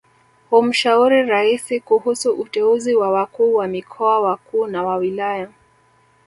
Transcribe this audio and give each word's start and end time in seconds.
Humshauri 0.49 1.23
Raisi 1.23 1.79
kuhusu 1.79 2.31
uteuzi 2.31 2.95
wa 2.95 3.09
wakuu 3.11 3.55
wa 3.55 3.67
mikoa 3.67 4.19
wakuu 4.21 4.67
na 4.67 4.83
wa 4.83 4.95
wilaya 4.95 5.49